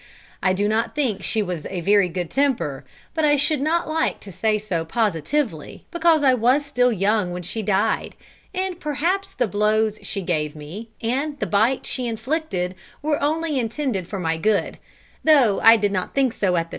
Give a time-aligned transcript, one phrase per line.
[0.41, 4.19] I do not think she was a very good temper; but I should not like
[4.21, 8.15] to say so positively, because I was still young when she died,
[8.51, 14.07] and perhaps the blows she gave me, and the bites she inflicted, were only intended
[14.07, 14.79] for my good;
[15.23, 16.69] though I did not think so at the time.